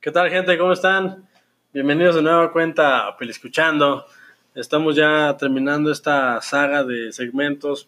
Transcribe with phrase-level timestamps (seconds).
[0.00, 0.56] ¿Qué tal, gente?
[0.56, 1.28] ¿Cómo están?
[1.74, 4.06] Bienvenidos de nueva cuenta a Peliscuchando.
[4.54, 7.86] Estamos ya terminando esta saga de segmentos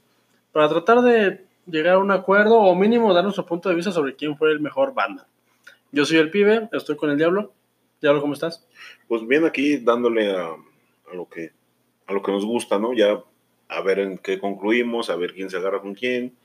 [0.52, 4.14] para tratar de llegar a un acuerdo o mínimo dar nuestro punto de vista sobre
[4.14, 5.26] quién fue el mejor banda.
[5.90, 7.54] Yo soy el pibe, estoy con el Diablo.
[8.02, 8.68] Diablo, ¿cómo estás?
[9.08, 11.52] Pues bien aquí dándole a, a lo que
[12.06, 12.92] a lo que nos gusta, ¿no?
[12.92, 13.22] Ya
[13.68, 16.36] a ver en qué concluimos, a ver quién se agarra con quién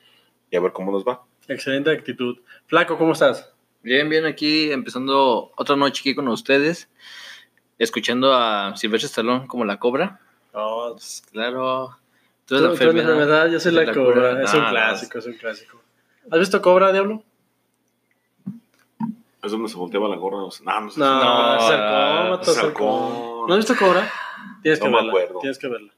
[0.50, 1.26] y a ver cómo nos va.
[1.50, 2.38] Excelente actitud.
[2.68, 3.57] Flaco, ¿cómo estás?
[3.88, 6.90] Bien, bien, aquí empezando otra noche aquí con ustedes,
[7.80, 10.20] escuchando a Silvestre Stallone como la cobra.
[10.52, 11.95] Oh, Pues, claro.
[12.45, 13.12] tú, Tú eres la tú eres la enfermedad.
[13.14, 14.14] enfermedad, yo soy la, La cobra.
[14.31, 14.44] cobra.
[14.44, 15.81] Es un Ah, clásico, es un clásico.
[16.30, 17.23] ¿Has visto Cobra, Diablo?
[19.42, 20.40] Es donde se volteaba la gorra.
[20.40, 21.00] No, sé, no, no sé.
[21.00, 21.64] No, No,
[22.34, 22.59] halcón.
[22.66, 23.47] halcón.
[23.47, 24.12] ¿No has visto Cobra?
[24.64, 25.12] Tienes que No me verla.
[25.12, 25.40] acuerdo.
[25.40, 25.94] Tienes que verla.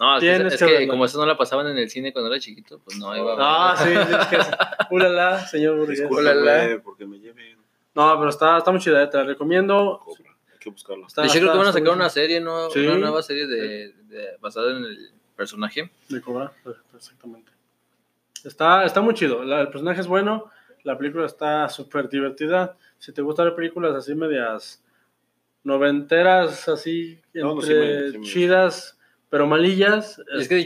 [0.00, 0.22] No, es
[0.58, 3.14] que, es como eso no la pasaban en el cine cuando era chiquito, pues no
[3.16, 3.44] iba a ver.
[3.46, 6.02] Ah, sí, tienes que Ulala, señor Burgués.
[6.10, 6.80] Hola.
[6.82, 7.58] porque me lleven
[7.94, 10.00] No, pero está, está muy chida, eh, te la recomiendo.
[10.04, 10.30] cobra.
[10.52, 11.06] Hay que buscarlo.
[11.06, 12.70] Está- de hecho, creo que van a sacar una serie, ¿no?
[12.70, 12.80] Sí.
[12.86, 15.90] Una nueva serie de, de- basada en el personaje.
[16.08, 16.50] De Cobra,
[16.96, 17.52] exactamente.
[18.44, 19.44] Está, está muy chido.
[19.44, 20.50] La- el personaje es bueno.
[20.82, 22.74] La película está súper divertida.
[22.98, 24.82] Si te gustan las películas así medias
[25.64, 28.98] noventeras, así No, no, sí entre me- sí me- chidas,
[29.30, 30.20] pero malillas.
[30.38, 30.56] Es que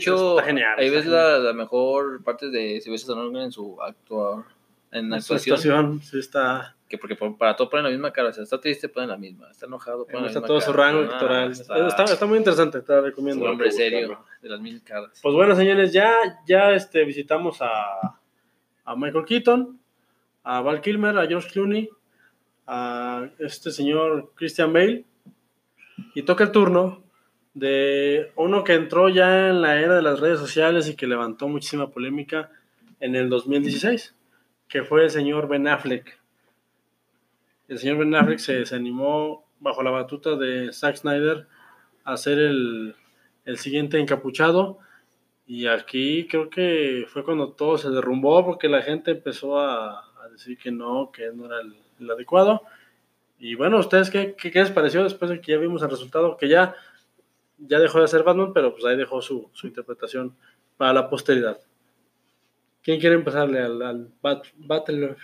[0.41, 0.75] genial.
[0.79, 4.45] ahí ves la, la mejor parte de Silvestre Stallone en su actuar,
[4.91, 5.55] en la Su actuación.
[5.57, 6.75] actuación, sí está.
[6.89, 8.29] Que porque por- para todo ponen la misma cara.
[8.29, 9.51] O sea, está triste, ponen la misma.
[9.51, 10.67] Está enojado, ponen la Está misma todo cara.
[10.67, 11.51] su rango Ah, actoral.
[11.53, 13.45] está- Está, está muy interesante, te la un recomiendo.
[13.51, 15.19] hombre Hay que serio de las mil caras.
[15.23, 16.13] Pues bueno, señores, ya,
[16.47, 18.19] ya este, visitamos a,
[18.85, 19.79] a Michael Keaton,
[20.45, 21.89] a Val Kilmer, a George Clooney,
[22.67, 25.05] a este señor Christian Bale.
[26.15, 27.03] Y toca el turno
[27.55, 31.49] de uno que entró ya en la era de las redes sociales y que levantó
[31.49, 32.51] muchísima polémica
[33.01, 34.15] en el 2016,
[34.69, 36.19] que fue el señor Ben Affleck.
[37.69, 41.47] El señor Ben Affleck se, se animó bajo la batuta de Zack Snyder
[42.05, 42.95] a hacer el,
[43.45, 44.79] el siguiente encapuchado.
[45.47, 50.29] Y aquí creo que fue cuando todo se derrumbó porque la gente empezó a, a
[50.31, 52.63] decir que no, que no era el, el adecuado.
[53.39, 56.37] Y bueno, ¿ustedes qué, qué, qué les pareció después de que ya vimos el resultado?
[56.37, 56.75] Que ya,
[57.59, 60.37] ya dejó de ser Batman, pero pues ahí dejó su, su interpretación
[60.77, 61.61] para la posteridad.
[62.83, 65.17] ¿Quién quiere empezarle al, al Bat, Battle?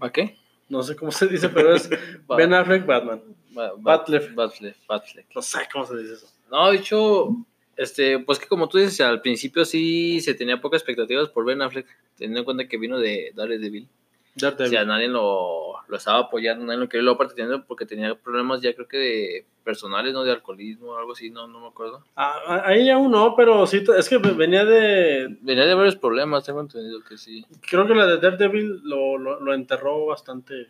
[0.00, 0.38] ¿A qué?
[0.68, 1.90] No sé cómo se dice, pero es
[2.36, 3.22] Ben Affleck Batman.
[3.50, 3.72] Ba-.
[3.76, 5.26] Batfleck, Batfleck.
[5.34, 6.26] No sé cómo se dice eso.
[6.50, 7.36] No, de hecho,
[7.76, 11.60] este, pues que como tú dices, al principio sí se tenía pocas expectativas por Ben
[11.60, 13.88] Affleck, teniendo en cuenta que vino de Daredevil.
[14.34, 14.70] O Daredevil.
[14.70, 18.62] sea, nadie lo, lo estaba apoyando, nadie lo quería, lo aparte teniendo porque tenía problemas
[18.62, 20.24] ya creo que de personales, ¿no?
[20.24, 22.02] De alcoholismo o algo así, no, no me acuerdo.
[22.16, 26.60] Ah, ahí aún no, pero sí, es que venía de, Venía de varios problemas, tengo
[26.62, 27.44] entendido que sí.
[27.70, 30.68] creo que la de Daredevil lo, lo, lo enterró bastante,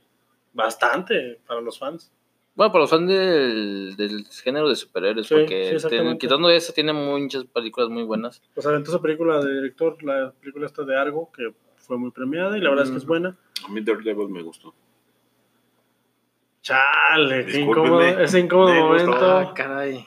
[0.52, 2.12] bastante para los fans.
[2.54, 6.10] Bueno, para los fans del, del género de superhéroes, Sí, porque sí, exactamente.
[6.10, 8.42] ten- quitando eso, tiene muchas películas muy buenas.
[8.54, 11.54] Pues aventó esa película de director, la película esta de Argo, que
[11.92, 13.36] fue muy premiada y la verdad es que es buena.
[13.66, 14.72] A mí Daredevil me gustó.
[16.62, 17.88] Chale, qué Discúlpenme.
[17.88, 19.12] incómodo, ese incómodo momento.
[19.20, 20.06] Ah, caray.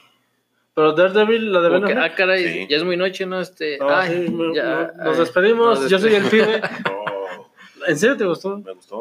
[0.74, 1.96] Pero Daredevil, la de Affleck.
[1.96, 2.66] ah, caray, Sí.
[2.68, 3.40] ya es muy noche, ¿no?
[3.40, 5.80] Este, No, ay, sí, me- ya, no- nos ay, despedimos.
[5.80, 6.60] nos Yo soy el pibe.
[6.60, 7.04] No,
[7.86, 8.58] ¿En serio te gustó?
[8.58, 8.96] me gustó.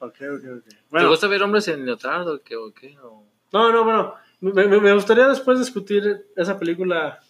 [0.00, 0.98] Ok, ok, ok.
[0.98, 2.56] ¿Te gusta ver hombres en leotardo o qué?
[2.56, 2.94] O qué?
[2.98, 4.14] O- no, no, bueno.
[4.40, 7.20] Me, me- me gustaría después discutir esa película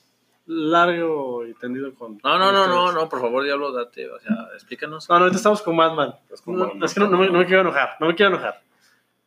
[0.48, 2.18] largo y tendido con.
[2.24, 5.08] No, no, con no, no, no, por favor, diablo, date, o sea, explícanos.
[5.08, 6.14] No, no, ahorita estamos con Batman.
[6.30, 6.84] Es como No, Batman.
[6.84, 8.62] es que no, no me, no me quiero enojar, no me quiero enojar.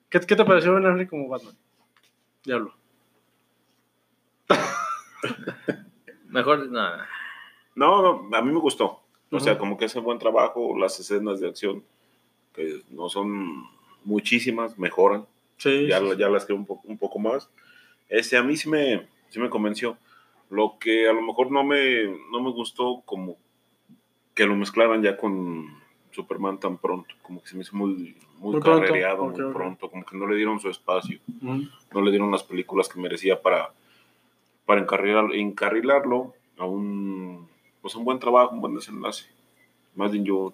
[0.10, 1.56] ¿Qué, qué te pareció Ben Affleck como Batman?
[2.44, 2.74] Diablo.
[6.30, 7.08] Mejor, nada.
[7.76, 9.02] No, no, a mí me gustó.
[9.34, 11.86] O sea, como que hace buen trabajo, las escenas de acción,
[12.54, 13.64] que no son
[14.04, 15.26] muchísimas, mejoran.
[15.58, 15.88] Sí.
[15.88, 17.50] ya, sí, ya las creo un, poco un poco más.
[18.10, 19.98] Este, a mí sí me, sí me convenció.
[20.52, 23.38] Lo que a lo mejor no me, no me gustó, como
[24.36, 25.66] que lo mezclaran ya con
[26.12, 29.90] Superman tan pronto, como que se me hizo muy, muy, Muy pronto, carrereado, muy pronto,
[29.90, 33.72] como que no le dieron su espacio, no le dieron las películas que merecía para,
[34.66, 37.48] para encarrilar, encarrilarlo a un,
[37.82, 39.28] pues un buen trabajo, un buen desenlace.
[39.96, 40.54] Más bien yo,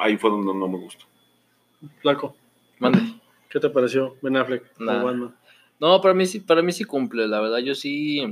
[0.00, 1.06] ahí fue donde no me gustó.
[2.02, 2.36] Flaco,
[2.78, 3.00] Mande.
[3.48, 4.78] ¿qué te pareció Ben Affleck?
[4.78, 8.22] No, para mí sí, para mí sí cumple, la verdad, yo sí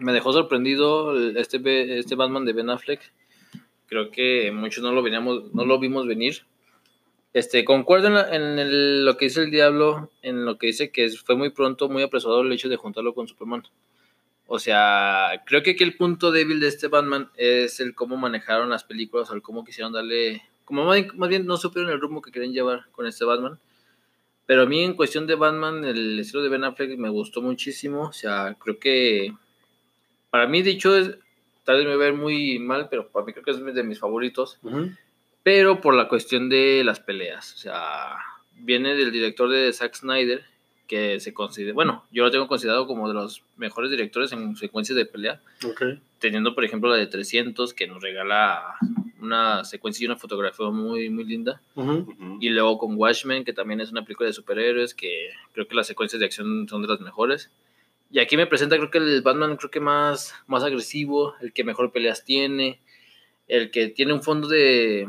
[0.00, 3.00] me dejó sorprendido este, este Batman de Ben Affleck.
[3.86, 6.42] Creo que muchos no lo veníamos, no lo vimos venir.
[7.32, 11.50] Este, concuerdo en, lo que dice el diablo, en lo que dice que fue muy
[11.50, 13.62] pronto, muy apresurado el hecho de juntarlo con Superman.
[14.46, 18.68] O sea, creo que aquí el punto débil de este Batman es el cómo manejaron
[18.68, 22.20] las películas o el cómo quisieron darle, como más más bien no supieron el rumbo
[22.20, 23.60] que querían llevar con este Batman.
[24.46, 28.08] Pero a mí en cuestión de Batman, el estilo de Ben Affleck me gustó muchísimo.
[28.08, 29.32] O sea, creo que
[30.30, 31.16] para mí, dicho, es,
[31.64, 34.58] tal vez me ver muy mal, pero para mí creo que es de mis favoritos.
[34.62, 34.90] Ujú.
[35.42, 37.54] Pero por la cuestión de las peleas.
[37.54, 38.16] O sea,
[38.56, 40.44] viene del director de Zack Snyder,
[40.86, 44.96] que se considera, bueno, yo lo tengo considerado como de los mejores directores en secuencias
[44.96, 45.40] de pelea.
[45.64, 45.82] Ok.
[46.18, 48.76] Teniendo, por ejemplo, la de 300, que nos regala
[49.20, 51.60] una secuencia y una fotografía muy, muy linda.
[51.76, 51.92] Ujú.
[51.92, 52.38] Ujú.
[52.40, 55.86] Y luego con Watchmen, que también es una película de superhéroes, que creo que las
[55.86, 57.50] secuencias de acción son de las mejores.
[58.10, 61.62] Y aquí me presenta, creo que el Batman, creo que más, más agresivo, el que
[61.64, 62.80] mejor peleas tiene,
[63.46, 65.06] el que tiene un fondo de,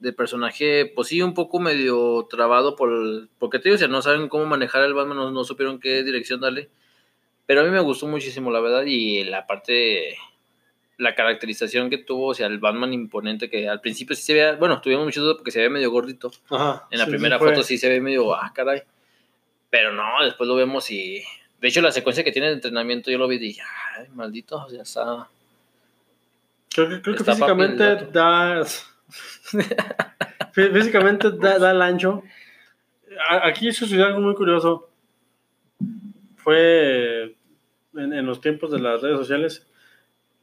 [0.00, 4.02] de personaje, pues sí, un poco medio trabado por, porque te digo, o sea, no
[4.02, 6.70] saben cómo manejar el Batman, no, no supieron qué dirección darle.
[7.46, 10.16] Pero a mí me gustó muchísimo, la verdad, y la parte,
[10.98, 14.56] la caracterización que tuvo, o sea, el Batman imponente, que al principio sí se veía,
[14.56, 16.32] bueno, tuvimos mucho duda porque se veía medio gordito.
[16.48, 16.86] Ajá.
[16.90, 18.82] En la Sí, primera sí foto sí se ve medio, ah, caray.
[19.68, 21.22] Pero no, después lo vemos y...
[21.60, 23.62] De hecho, la secuencia que tiene de entrenamiento yo lo vi y dije,
[23.98, 25.28] ay, maldito, o sea, está...
[26.72, 28.62] Creo que, creo que físicamente da.
[30.54, 32.22] Fí- físicamente da, da el ancho.
[33.42, 34.88] Aquí sucedió algo muy curioso.
[36.36, 37.36] Fue
[37.94, 39.66] en, en los tiempos de las redes sociales.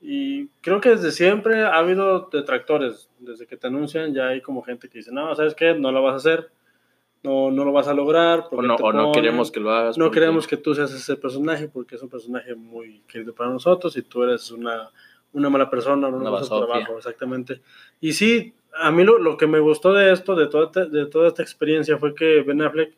[0.02, 3.10] Y creo que desde siempre ha habido detractores.
[3.20, 5.74] Desde que te anuncian, ya hay como gente que dice: No, ¿sabes qué?
[5.74, 6.52] No lo vas a hacer.
[7.24, 8.46] No, no lo vas a lograr.
[8.52, 9.98] O no, o no queremos que lo hagas.
[9.98, 13.50] no porque- queremos que tú seas ese personaje porque es un personaje muy querido para
[13.50, 14.90] nosotros y tú eres una,
[15.34, 17.62] una mala persona, no vas a trabajo, exactamente.
[18.00, 21.06] Y sí, a mí lo, lo que me gustó de esto, de toda, esta- de
[21.08, 22.94] toda esta experiencia, fue que Ben Affleck,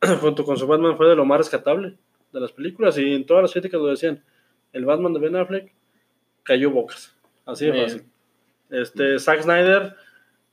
[0.20, 1.96] junto con su Batman, fue de lo más rescatable
[2.32, 4.22] de las películas y en todas las críticas lo decían.
[4.72, 5.72] El Batman de Ben Affleck
[6.44, 7.14] cayó bocas,
[7.44, 8.04] así de fácil.
[8.70, 9.96] Este, Zack Snyder,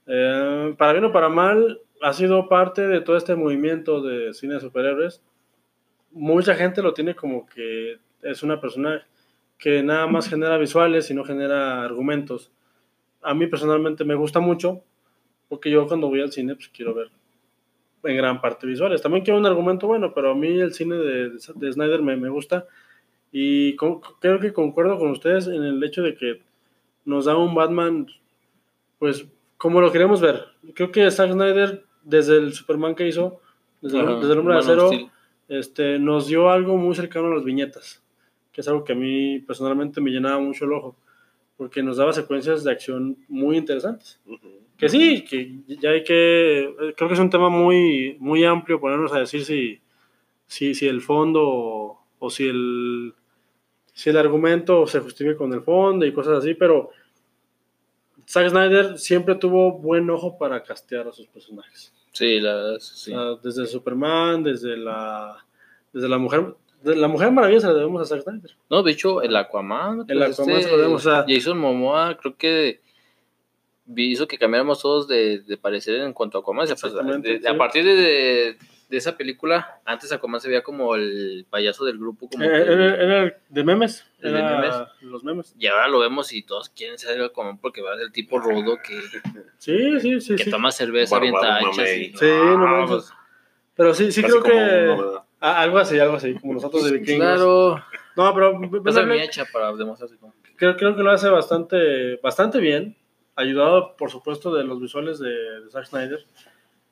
[0.06, 4.54] eh, para bien o para mal, ha sido parte de todo este movimiento de cine
[4.54, 5.22] de superhéroes.
[6.12, 9.06] Mucha gente lo tiene como que es una persona
[9.58, 12.52] que nada más genera visuales y no genera argumentos.
[13.22, 14.82] A mí personalmente me gusta mucho,
[15.48, 17.10] porque yo cuando voy al cine pues quiero ver
[18.04, 19.02] en gran parte visuales.
[19.02, 22.28] También quiero un argumento bueno, pero a mí el cine de, de Snyder me, me
[22.28, 22.66] gusta
[23.32, 26.42] y con- creo que concuerdo con ustedes en el hecho de que
[27.04, 28.06] nos da un Batman,
[28.98, 30.44] pues como lo queremos ver.
[30.74, 33.40] Creo que Zack Snyder, desde el Superman que hizo,
[33.80, 34.90] desde, el- Ajá, desde el Hombre de Acero,
[35.48, 38.02] este, nos dio algo muy cercano a las viñetas,
[38.52, 40.96] que es algo que a mí personalmente me llenaba mucho el ojo,
[41.56, 44.20] porque nos daba secuencias de acción muy interesantes.
[44.26, 44.48] Ujú.
[44.76, 49.12] Que sí, que ya hay que, creo que es un tema muy, muy amplio ponernos
[49.12, 49.80] a decir si,
[50.46, 53.12] si, si el fondo o, o si el,
[53.92, 56.90] si el argumento se justifica con el fondo y cosas así, pero
[58.28, 61.92] Zack Snyder siempre tuvo buen ojo para castear a sus personajes.
[62.12, 63.12] Sí, la verdad, sí.
[63.14, 65.44] Ah, desde Superman, desde la,
[65.92, 68.50] desde la mujer, de la mujer maravilla se la debemos a Zack Snyder.
[68.68, 70.04] No, de hecho, el Aquaman.
[70.08, 72.80] El pues, Aquaman se lo debemos a- Jason Momoa, creo que
[73.96, 76.64] hizo que cambiáramos todos de, de parecer en cuanto a Aquaman.
[76.64, 77.46] O sea, pues, de- sí.
[77.46, 78.56] A partir de,
[78.88, 82.28] de, esa película, antes Aquaman se veía como el payaso del grupo.
[82.28, 84.74] Como Eh, que- Era, era de memes, ¿El de memes?
[85.02, 85.54] los memes.
[85.58, 88.98] y ahora lo vemos y todos quieren ser Aquaman porque va del tipo rudo que,
[89.58, 90.36] Sí, sí, sí.
[90.36, 90.50] que sí.
[90.50, 91.76] toma cerveza, hachas.
[91.76, 92.02] mamey.
[92.06, 92.88] y- Sí, no Ah, manches.
[92.96, 93.12] pues,
[93.76, 97.26] Pero sí, sí creo que ah, algo así, algo así, como nosotros de vikingos.
[97.26, 97.84] Claro,
[98.16, 100.34] No, pero pasa mi hecha para demostrarse como.
[100.56, 102.96] creo, creo que lo hace bastante, bastante bien,
[103.36, 105.28] ayudado por supuesto de los visuales de,
[105.60, 106.24] de Zack Snyder.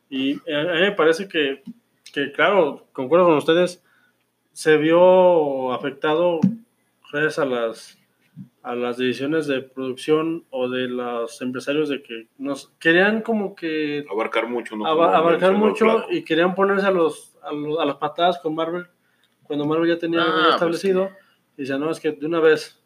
[0.08, 1.64] Y a a mí me parece que,
[2.16, 3.84] que, claro, concuerdo con ustedes,
[4.52, 6.40] se vio afectado
[7.12, 7.98] gracias a las,
[8.62, 14.06] a las decisiones de producción o de los empresarios de que nos querían como que
[14.10, 14.86] Abarcar mucho, ¿no?
[14.86, 18.54] aba- Como abarcar mucho y querían ponerse a, los, a, los- a las patadas con
[18.54, 18.86] Marvel
[19.42, 21.10] cuando Marvel ya tenía Ah, algo ya pues establecido.
[21.58, 22.82] Y decían, no, es que de una vez,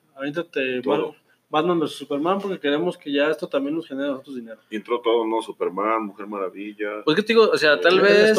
[0.82, 1.12] Todo.
[1.12, 1.16] Mar-
[1.50, 4.60] Batman vs Superman porque queremos que ya esto también nos genere a nosotros dinero.
[4.70, 5.42] Y entró todo, ¿no?
[5.42, 7.02] Superman, Mujer Maravilla.
[7.04, 8.38] Pues que te digo, o sea, tal Eh, vez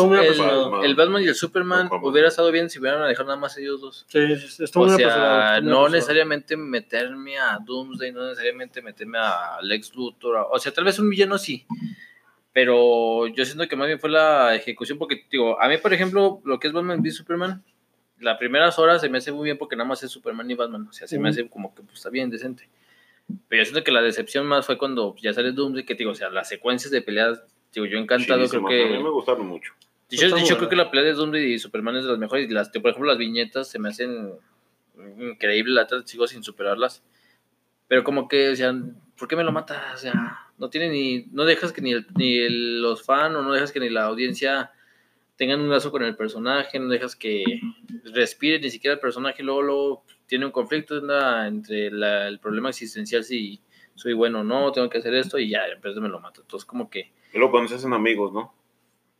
[0.83, 4.05] el, Batman y el Superman hubiera estado bien si hubieran dejado nada más ellos dos.
[4.07, 9.93] Sí, sí, estuvo O sea, no necesariamente meterme a Doomsday, no necesariamente meterme a Lex
[9.93, 10.37] Luthor.
[10.37, 11.65] a- O sea, tal vez un villano sí.
[12.53, 16.41] Pero yo siento que más bien fue la ejecución, porque, digo, a mí, por ejemplo,
[16.43, 17.63] lo que es Batman v Superman,
[18.19, 20.85] las primeras horas se me hace muy bien porque nada más es Superman y Batman.
[20.89, 22.69] O sea, se me hace como que pues, está bien, decente.
[23.47, 26.15] Pero yo siento que la decepción más fue cuando ya sale Doomsday, que, digo, o
[26.15, 28.69] sea, las secuencias de peleas, digo, yo encantado, creo Chidísimas.
[28.71, 28.83] que...
[28.95, 29.73] A mí me gustaron mucho.
[30.11, 30.57] Muy hecho, buena.
[30.57, 32.49] creo que la pelea de Doomsday y Superman es de las mejores.
[32.51, 34.33] Las, por ejemplo, las viñetas se me hacen
[35.19, 37.03] increíbles, la verdad, sigo sin superarlas.
[37.87, 38.73] Pero como que, o sea,
[39.17, 39.95] ¿por qué me lo matas?
[39.95, 43.41] O sea, no tiene ni, no dejas que ni, el- ni el- los fans o
[43.41, 44.71] no dejas que ni la audiencia
[45.37, 47.43] tengan un lazo con el personaje, no dejas que
[48.13, 50.95] respire ni siquiera el personaje, luego, luego tiene un conflicto
[51.45, 53.59] entre la- el problema existencial si
[53.95, 56.39] soy bueno o no, tengo que hacer esto y ya, después me lo mato.
[56.39, 57.11] Entonces, como que.
[57.33, 58.53] Y luego cuando se hacen amigos, ¿no?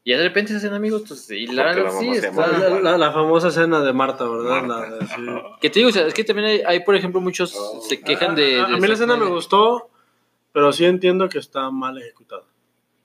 [0.06, 3.12] Y de repente se hacen amigos, pues, y la la sí está- La, la- la
[3.12, 4.64] famosa escena de Marta, ¿verdad?
[4.64, 4.90] Marta.
[4.90, 5.16] La de- sí.
[5.62, 7.82] Que te digo, o sea, es que también hay, hay, por ejemplo, muchos Oh.
[7.82, 8.62] se quejan de.
[8.62, 9.90] A, a de mí la escena me gustó,
[10.54, 12.44] pero sí entiendo que está mal ejecutada.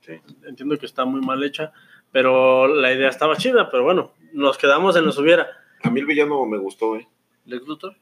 [0.02, 0.12] Sí.
[0.46, 1.72] Entiendo que está muy mal hecha,
[2.12, 5.48] pero la idea estaba chida, pero bueno, nos quedamos en los hubiera.
[5.82, 7.08] A mí el villano me gustó, ¿eh?
[7.46, 7.96] ¿Lex Luthor?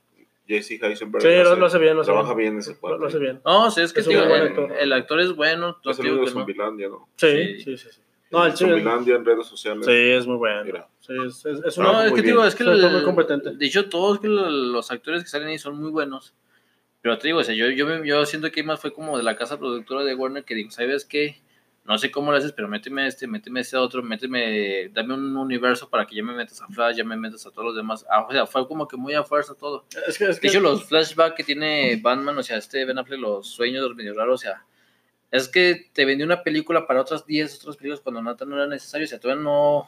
[0.46, 1.22] Jesse Heisenberg.
[1.22, 2.50] Sí, lo, hace- lo hace bien, lo hace Trabaja bien.
[2.50, 2.98] bien ese Lo, cuate.
[2.98, 3.40] lo hace bien.
[3.44, 4.72] No, sí, es que Es buen el, actor.
[4.78, 6.26] el actor es bueno, no Es el de.
[6.30, 7.08] Zombilandia, ¿no?
[7.16, 7.60] Sí, Sí.
[7.62, 7.88] sí, sí.
[7.92, 8.00] sí.
[8.30, 8.52] No, el.
[8.56, 9.86] Zombilandia en redes sociales.
[9.86, 10.64] Sí, es muy bueno.
[10.64, 10.88] Mira.
[11.00, 13.02] Sí, es, es, es No, una- No, es muy que digo, es que el- muy
[13.04, 13.52] competente.
[13.56, 16.34] de hecho todos que lo- los actores que salen ahí son muy buenos.
[17.00, 19.36] Pero te digo, o sea, yo, yo, yo siento que más fue como de la
[19.36, 21.36] casa productora de Warner que digo, ¿sabes qué?
[21.86, 25.90] No sé cómo lo haces, pero méteme este, méteme este otro, méteme, dame un universo
[25.90, 28.06] para que ya me metas a Flash, ya me metas a todos los demás.
[28.08, 29.84] Ah, o sea, fue como que muy a fuerza todo.
[30.06, 32.98] es que, es De que hecho, los flashbacks que tiene Batman, o sea, este Ben
[32.98, 34.64] Affleck, los sueños, los medio raros, o sea,
[35.30, 38.66] es que te vendió una película para otras 10 otras películas cuando nada no era
[38.66, 39.86] necesario, o sea, todavía no,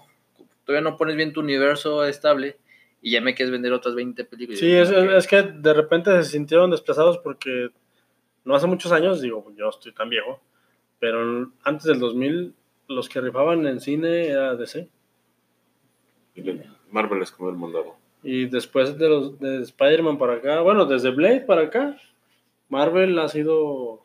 [0.67, 2.59] todavía no pones bien tu universo estable
[3.01, 4.61] y ya me quieres vender otras 20 películas.
[4.61, 7.71] Sí, es, es- es que de repente se sintieron desplazados porque
[8.45, 10.43] no hace muchos años, digo, yo estoy tan viejo,
[10.99, 12.55] pero antes del 2000
[12.89, 14.89] los que rifaban en cine era DC.
[16.91, 17.97] Marvel les comió el mandado.
[18.23, 21.97] Y después de los de Spider-Man para acá, bueno, desde Blade para acá,
[22.69, 24.03] Marvel ha sido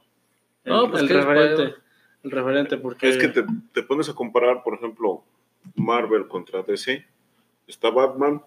[0.63, 1.75] el, No, pues el que referente.
[2.24, 3.43] El referente, porque Es que te,
[3.74, 5.24] te pones a comparar, por ejemplo,
[5.75, 7.05] Marvel contra DC.
[7.67, 8.43] Está Batman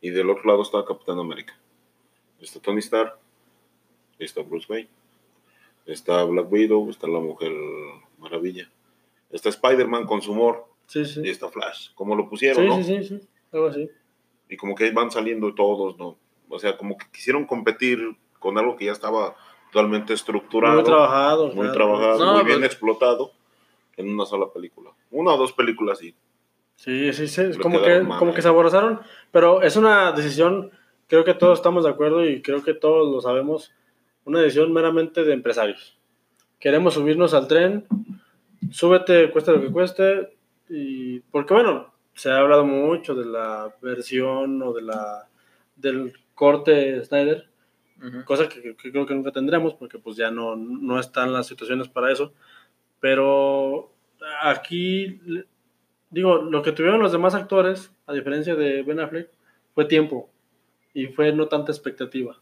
[0.00, 1.58] y del otro lado está Capitán América.
[2.40, 3.16] Está Tony Stark,
[4.18, 4.88] está Bruce Wayne,
[5.86, 7.52] está Black Widow, está la Mujer
[8.18, 8.70] Maravilla,
[9.30, 11.20] está Spider-Man con su humor sí, sí.
[11.24, 11.90] y está Flash.
[11.94, 12.76] Como lo pusieron, Sí, ¿no?
[12.82, 13.88] sí, sí, sí, algo así.
[14.48, 16.16] Y como que van saliendo todos, ¿no?
[16.48, 17.98] O sea, como que quisieron competir
[18.38, 19.34] con algo que ya estaba
[19.72, 20.74] totalmente estructurado.
[20.76, 21.46] Muy trabajado.
[21.48, 21.72] muy claro.
[21.72, 23.32] trabajado, No, muy pues- bien explotado
[23.96, 24.90] en una sola película.
[25.10, 26.00] Una o dos películas
[26.76, 27.42] Sí, sí, sí.
[27.42, 28.34] Le Como que, mal, como eh.
[28.34, 29.00] que se aborazaron.
[29.30, 30.70] Pero es una decisión,
[31.06, 33.72] creo que todos estamos de acuerdo y creo que todos lo sabemos,
[34.24, 35.98] una decisión meramente de empresarios.
[36.58, 37.86] Queremos subirnos al tren,
[38.70, 40.36] súbete, cueste lo que cueste.
[40.68, 45.28] Y, porque bueno, se ha hablado mucho de la versión o de la
[45.76, 47.48] del corte Snyder,
[48.02, 48.24] Ujú.
[48.24, 51.88] cosa que, que creo que nunca tendremos porque pues ya no, no están las situaciones
[51.88, 52.32] para eso.
[53.00, 53.92] Pero
[54.42, 55.20] aquí,
[56.10, 59.30] digo, lo que tuvieron los demás actores, a diferencia de Ben Affleck,
[59.74, 60.30] fue tiempo
[60.94, 62.40] y fue no tanta expectativa.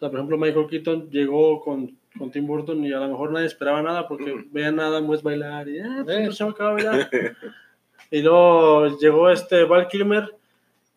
[0.00, 3.32] O sea, por ejemplo, Michael Keaton llegó con, con Tim Burton y a lo mejor
[3.32, 4.44] nadie esperaba nada porque Ujú.
[4.50, 6.20] veían nada más bailar y, ah, pues Eh.
[6.22, 7.10] otro chavo que va a bailar.
[8.10, 10.34] y luego llegó este Val Kilmer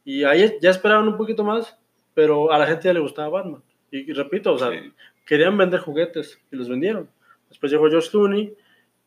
[0.05, 1.77] y ahí ya esperaban un poquito más,
[2.13, 3.61] pero a la gente ya le gustaba Batman.
[3.91, 4.91] Y, y repito, o sea, Sí.
[5.25, 7.09] querían vender juguetes y los vendieron.
[7.49, 8.53] Después llegó George Clooney,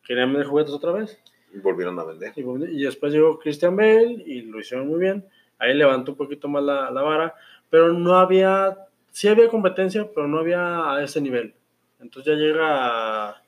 [0.06, 1.18] querían vender juguetes otra vez.
[1.62, 2.32] volvieron a vender.
[2.36, 2.42] Y,
[2.80, 5.24] y después llegó Christian Bale y lo hicieron muy bien.
[5.58, 7.34] Ahí levantó un poquito más la, la vara,
[7.70, 8.76] pero no había,
[9.16, 11.54] sí había competencia, pero no había a ese nivel.
[12.00, 13.42] Entonces ya llega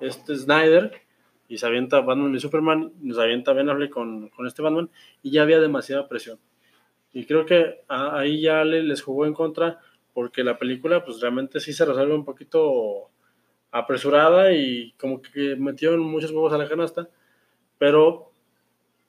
[0.00, 0.92] este Snyder
[1.48, 4.90] y se avienta Batman y Superman, nos avienta Ben Affleck con, con este Batman
[5.22, 6.38] y ya había demasiada presión.
[7.12, 9.80] Y creo que a- ahí ya le- les jugó en contra
[10.14, 13.10] porque la película pues realmente sí se resuelve un poquito
[13.70, 17.08] apresurada y como que metieron muchos huevos a la canasta,
[17.78, 18.32] pero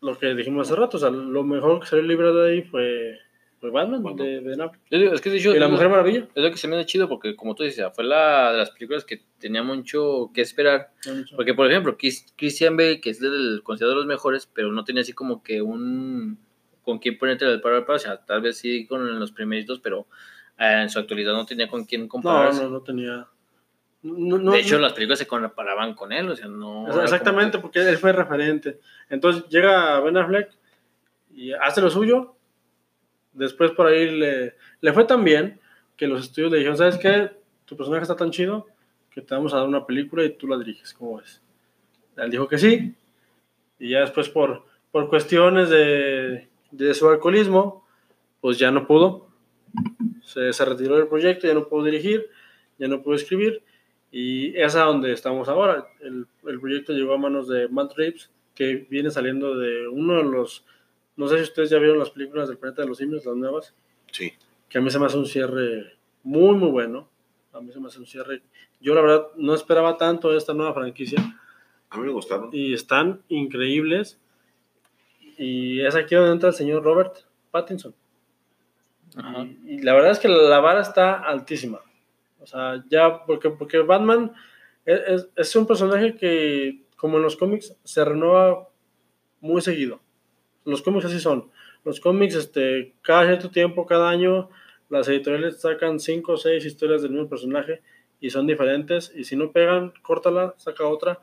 [0.02, 3.20] lo que dijimos hace rato, o sea, lo mejor que salió libre de ahí fue,
[3.64, 4.82] fue Batman, de Affleck.
[4.92, 6.28] Digo, es que de hecho, Y la Mujer Maravilla.
[6.36, 8.72] es lo que se me hace chido porque, como tú dices, fue la de las
[8.72, 10.92] películas que tenía mucho que esperar.
[11.38, 14.84] Porque, por ejemplo, Chris- Christian Bale, que es del considerado de los mejores, pero no
[14.84, 16.38] tenía así como que un.
[16.82, 17.96] con quién ponerte el paro al paro.
[17.96, 20.08] O sea, tal vez sí con los primeritos, pero
[20.60, 22.64] eh, en su actualidad no tenía con quién No, compararse.
[22.64, 23.28] no, no tenía.
[24.02, 26.86] no- no- de hecho, no- las películas se comparaban con él, o sea, no.
[27.02, 28.82] Exactamente, como porque él fue referente.
[29.10, 30.50] Entonces llega Ben Affleck
[31.34, 32.36] y hace lo suyo.
[33.34, 35.60] Después por ahí le, le fue tan bien
[35.98, 37.32] que los estudios le dijeron, ¿sabes qué?
[37.66, 38.68] Tu personaje está tan chido
[39.10, 41.42] que te vamos a dar una película y tú la diriges, ¿cómo ves?
[42.18, 42.96] Él dijo que sí.
[43.80, 47.86] Y ya después por, por cuestiones de, de su alcoholismo,
[48.42, 49.28] pues ya no pudo.
[50.24, 52.28] Se, se retiró del proyecto, ya no pudo dirigir,
[52.78, 53.62] ya no pudo escribir.
[54.12, 55.88] Y es a donde estamos ahora.
[56.02, 60.24] El, el proyecto llegó a manos de Matt Reeves, que viene saliendo de uno de
[60.24, 60.66] los...
[61.16, 63.74] No sé si ustedes ya vieron las películas del Planeta de los Simios, las nuevas,
[64.12, 64.34] Sí.
[64.70, 65.94] que a mí se me hace un cierre
[66.24, 67.08] muy, muy bueno.
[67.54, 68.42] A mí se me hace un cierre...
[68.82, 71.20] Yo la verdad no esperaba tanto de esta nueva franquicia
[71.90, 72.50] A mí me gustaron.
[72.52, 74.20] y están increíbles.
[75.38, 77.16] Y es aquí donde entra el señor Robert
[77.52, 77.94] Pattinson.
[79.16, 79.44] Ajá.
[79.44, 81.80] Y, y la verdad es que la vara está altísima.
[82.42, 84.34] O sea, ya, porque, porque Batman
[84.86, 88.68] es, es- es un personaje que, como en los cómics, se renueva
[89.40, 90.02] muy seguido.
[90.66, 91.50] Los cómics así son.
[91.86, 94.50] Los cómics, este, cada cierto tiempo, cada año,
[94.90, 97.82] las editoriales sacan cinco o seis historias del mismo personaje
[98.20, 99.12] y son diferentes.
[99.16, 101.20] Y si no pegan, córtala, saca otra.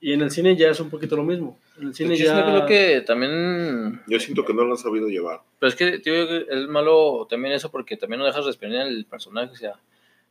[0.00, 1.58] Y en el cine ya es un poquito lo mismo.
[1.78, 2.44] En el cine Yo ya...
[2.44, 5.40] creo que también Yo siento que no lo han sabido llevar.
[5.58, 9.52] Pero es que tío, es malo también eso porque también no dejas respirar el personaje.
[9.52, 9.74] O sea,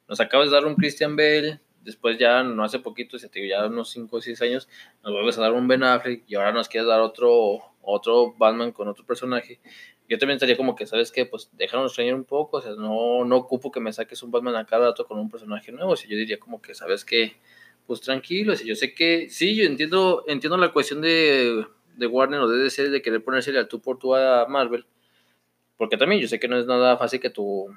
[0.07, 4.15] nos acabas de dar un Christian Bale, después ya no hace poquito, ya unos 5
[4.15, 4.69] o 6 años,
[5.03, 8.71] nos vuelves a dar un Ben Affleck y ahora nos quieres dar otro, otro Batman
[8.71, 9.59] con otro personaje.
[10.07, 11.25] Yo también estaría como que, ¿sabes qué?
[11.25, 14.55] Pues déjanos extrañar un poco, o sea, no, no ocupo que me saques un Batman
[14.55, 15.91] a cada rato con un personaje nuevo.
[15.91, 17.37] O sea, yo diría como que, ¿sabes qué?
[17.85, 21.63] Pues tranquilo, o yo sé que, sí, yo entiendo, entiendo la cuestión de,
[21.95, 24.85] de Warner o de DC de querer ponerse al tú por tú a Marvel.
[25.77, 27.67] Porque también yo sé que no es nada fácil que tu...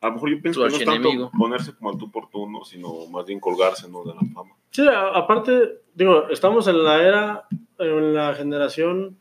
[0.00, 2.48] A lo mejor yo pienso que no es tanto ponerse como al tú por tú,
[2.48, 2.64] ¿no?
[2.64, 4.04] sino más bien colgarse ¿no?
[4.04, 4.54] de la fama.
[4.70, 7.44] Sí, a- aparte, digo, estamos en la era,
[7.78, 9.16] en la generación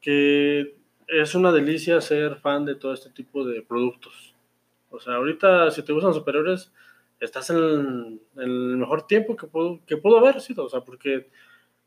[0.00, 0.76] que
[1.08, 4.34] es una delicia ser fan de todo este tipo de productos.
[4.90, 6.72] O sea, ahorita si te gustan superiores,
[7.20, 10.64] estás en el, en el mejor tiempo que pudo, que pudo haber sido.
[10.64, 11.28] O sea, porque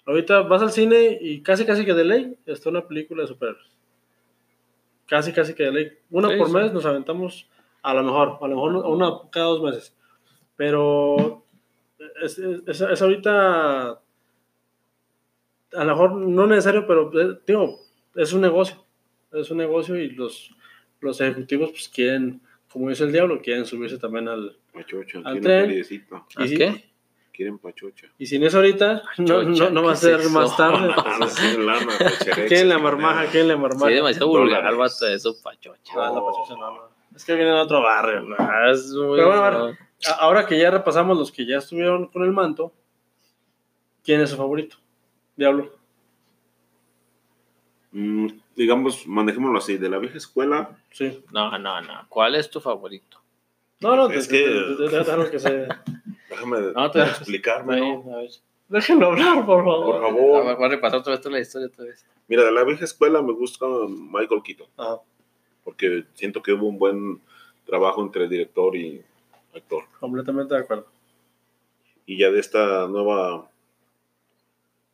[0.06, 3.68] ahorita vas al cine y casi, casi que de ley está una película de superhéroes.
[5.08, 5.91] Casi, casi que de ley.
[6.10, 6.53] Una Sí, por sí.
[6.53, 7.48] mes nos aventamos,
[7.83, 9.95] a lo mejor, a lo mejor una cada dos meses.
[10.55, 11.43] Pero
[12.23, 17.79] es, es- es ahorita, a lo mejor no necesario, pero eh, digo,
[18.15, 18.83] es un negocio.
[19.31, 20.51] Es un negocio y los,
[20.99, 24.58] los ejecutivos pues quieren, como dice el diablo, quieren subirse también al...
[24.73, 25.71] Pachocha, Al tren.
[25.71, 25.82] Y
[26.43, 26.91] ¿A si, qué?
[27.34, 28.08] quieren pachocha.
[28.17, 30.29] y si no es ahorita, no, no, no va a ¿qué ser es eso?
[30.34, 30.89] más tarde.
[30.95, 33.13] Ah, pacherexa, ¿Quién la marmaja?
[33.15, 33.32] dinero.
[33.32, 33.88] ¿Quién la marmaja?
[33.88, 35.93] Sí, demasiado vulgar, vato, eso, pachocha.
[35.95, 37.00] Ah, la pachucha no, no.
[37.15, 38.21] Es que viene de otro barrio.
[38.21, 38.36] ¿no?
[38.39, 39.78] Ah, es muy- Pero bueno, a ver.
[40.08, 42.74] A- Ahora que ya repasamos los que ya estuvieron con el manto,
[44.04, 44.78] ¿quién es su favorito?
[45.36, 45.71] Diablo.
[47.91, 51.24] Mm, digamos, manejémoslo así, de la vieja escuela, Sí.
[51.32, 52.06] No, no, no.
[52.10, 53.17] ¿Cuál es tu favorito?
[53.80, 55.67] No, no, Es te- que- te- te- te- déjalo que se.
[56.30, 58.13] déjame No, te- explicarme, ¿no?
[58.13, 58.30] A ver.
[58.69, 59.95] Déjenlo hablar, por Por favor.
[59.95, 60.56] Ah, favor.
[60.58, 62.06] Voy a repasar otra vez toda la historia otra vez.
[62.28, 65.00] Mira, de la vieja escuela me gusta Michael Keaton, Ajá,
[65.63, 67.21] porque siento que hubo un buen
[67.65, 69.04] trabajo entre director y
[69.56, 69.86] actor.
[70.00, 70.88] completamente de acuerdo.
[72.06, 73.50] Y ya de esta nueva,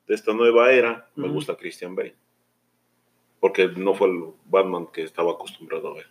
[0.08, 2.15] de esta nueva era, me gusta Christian Bale.
[3.39, 6.08] Porque no fue el Batman que estaba acostumbrado a ver.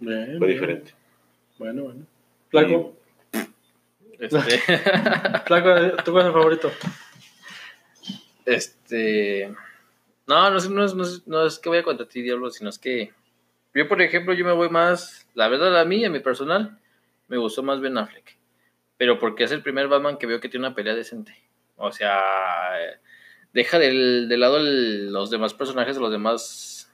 [0.00, 0.38] Bien.
[0.38, 0.60] Fue bien.
[0.60, 0.94] diferente.
[1.58, 2.06] Bueno, bueno.
[2.48, 2.94] Flaco,
[4.18, 4.38] Este,
[5.46, 6.70] Flaco, ¿tú cuál es el favorito?
[8.44, 9.54] este.
[10.26, 12.70] No, no es, no, es, no, es, no es que vaya contra ti, Diablo, sino
[12.70, 13.12] es que.
[13.76, 15.28] Yo, por ejemplo, yo me voy más.
[15.34, 16.78] La verdad, a mí, a mi personal,
[17.28, 18.38] me gustó más Ben Affleck.
[18.96, 21.36] Pero porque es el primer Batman que veo que tiene una pelea decente.
[21.76, 22.22] O sea,
[23.52, 26.90] deja del, de lado los demás personajes los demás.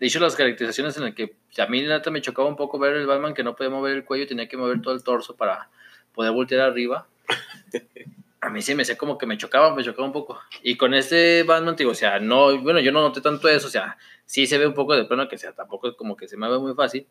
[0.00, 2.96] De hecho, las caracterizaciones en las que a mí, neta, me chocaba un poco ver
[2.96, 5.70] el Batman que no podía mover el cuello, tenía que mover todo el torso para
[6.12, 7.06] poder voltear arriba.
[8.54, 10.38] A mí sí me hacía como que me chocaba, me chocaba un poco.
[10.62, 13.70] Y con este Batman, digo, o sea, no, bueno, yo no noté tanto eso, o
[13.70, 16.36] sea, sí se ve un poco de plano que sea, tampoco es como que se
[16.36, 17.04] me ve muy fácil.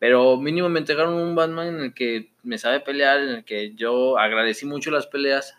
[0.00, 3.76] Pero mínimo me entregaron un Batman en el que me sabe pelear, en el que
[3.76, 5.56] yo agradecí mucho las peleas,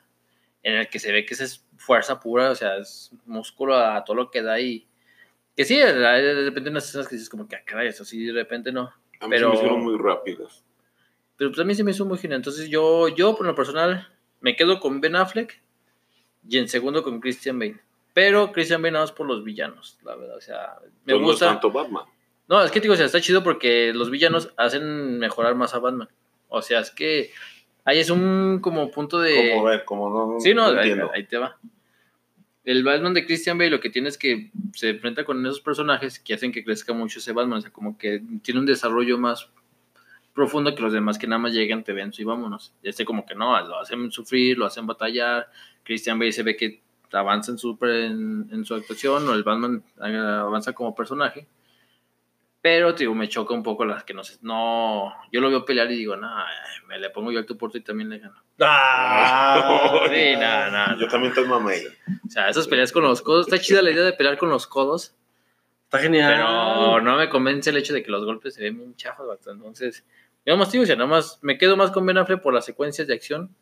[0.64, 4.04] en el que se ve que esa es fuerza pura, o sea, es músculo a
[4.04, 4.86] todo lo que da y
[5.56, 8.34] que sí, de repente unas escenas que dices como que, ah, caray, eso sí, de
[8.34, 8.92] repente no.
[9.22, 10.66] A mí Pero- se me hicieron muy rápidas.
[11.38, 12.40] Pero pues a mí se me hizo muy genial.
[12.40, 14.10] Entonces yo, yo por lo personal,
[14.42, 15.62] me quedo con Ben Affleck
[16.48, 17.80] y en segundo con Christian Bale.
[18.14, 20.38] Pero Christian Bale nada más por los villanos, la verdad.
[20.38, 21.48] O sea, me Pero no es gusta.
[21.48, 22.06] tanto Batman.
[22.48, 25.74] No, es que te digo, o sea, está chido porque los villanos hacen mejorar más
[25.76, 26.10] a Batman.
[26.48, 27.32] O sea, es que
[27.86, 29.52] ahí es un como punto de...
[29.54, 31.58] Como ver, como no, Sí, no, no ahí, ahí te va.
[32.66, 36.20] El Batman de Christian Bale lo que tiene es que se enfrenta con esos personajes
[36.20, 37.60] que hacen que crezca mucho ese Batman.
[37.60, 39.48] O sea, como que tiene un desarrollo más
[40.34, 42.74] profundo que los demás que nada más llegan, te ven y vámonos.
[42.82, 45.50] Y este como que no, lo hacen sufrir, lo hacen batallar.
[45.84, 49.84] Christian Bale se ve que avanza en su, en, en su actuación o el Batman
[50.04, 51.48] eh, avanza como personaje.
[52.62, 54.38] Pero, digo, me choca un poco las que no sé.
[54.42, 56.30] No, yo lo veo pelear y digo, no,
[56.88, 58.36] me le pongo yo al tu porto y también le gano.
[58.60, 61.80] Ah, Sí, no, no, Yo también estoy mamey.
[62.28, 64.68] O sea, esas peleas con los codos, está chida la idea de pelear con los
[64.68, 65.16] codos,
[65.90, 66.34] Está genial.
[66.36, 69.50] pero no me convence el hecho de que los golpes se ven bien chafas, vato.
[69.50, 70.06] Entonces,
[70.46, 73.08] más digo, o sea, nada más me quedo más con Ben Affleck por las secuencias
[73.08, 73.56] de acción,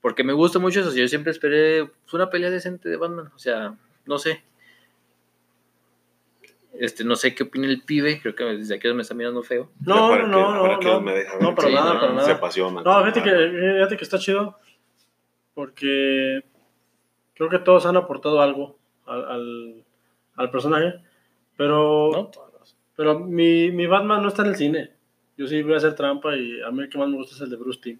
[0.00, 0.94] porque me gusta mucho eso.
[0.94, 3.74] Yo siempre esperé pues, una pelea decente de Batman, o sea,
[4.06, 4.42] no sé.
[6.78, 9.70] Este, no sé qué opina el pibe, creo que desde aquí me está mirando feo.
[9.80, 10.78] No, no, no, no.
[10.78, 11.54] que No, me deja no ver.
[11.54, 12.32] para Sí, nada, no, para se Se nada.
[12.34, 12.82] apasiona.
[12.82, 13.30] No, fíjate que,
[13.74, 14.58] fíjate que está chido.
[15.54, 16.44] Porque
[17.34, 19.84] creo que todos han aportado algo al, al,
[20.36, 21.00] al personaje.
[21.56, 22.30] Pero, ¿No?
[22.96, 24.90] pero mi, mi Batman no está en el cine.
[25.36, 27.40] Yo sí voy a hacer trampa y a mí el que más me gusta es
[27.42, 27.98] el de Bruce Timm,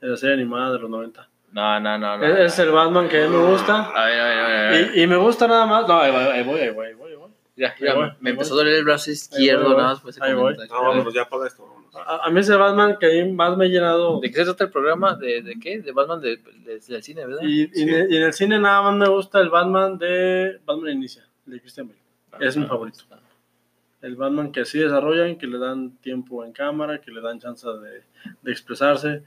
[0.00, 1.28] de la serie animada de los 90.
[1.52, 2.18] No, no, no.
[2.18, 2.24] no.
[2.24, 3.84] Es, es el Batman que a mí me gusta.
[3.90, 4.56] A ver, a ver, a ver.
[4.66, 4.90] a ver.
[4.96, 5.86] Y, y me gusta nada más.
[5.86, 6.86] No, ahí voy, ahí voy, ahí voy.
[6.86, 7.30] ahí voy.
[7.56, 10.18] Ya, ya, voy, me empezó a doler el brazo izquierdo, voy, nada más por ese
[10.24, 10.56] ahí voy.
[10.56, 11.62] No, vámonos, ya apaga esto.
[11.64, 11.94] vámonos.
[11.94, 14.18] A, a mí ese Batman que a mí más me ha llenado.
[14.18, 15.14] ¿De qué se trata el programa?
[15.14, 15.78] ¿De, de qué?
[15.80, 17.42] De Batman de, de- del cine, ¿verdad?
[17.44, 17.82] Y, y Sí.
[17.82, 21.22] en el- y en el cine nada más me gusta el Batman de Batman Inicia,
[21.46, 22.00] de Christian Bale.
[22.40, 23.04] Es mi favorito.
[24.02, 27.66] El Batman que sí desarrollan, que le dan tiempo en cámara, que le dan chance
[27.66, 28.02] de,
[28.42, 29.22] de expresarse.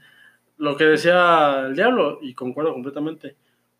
[0.56, 3.36] Lo que decía el Diablo, y concuerdo completamente,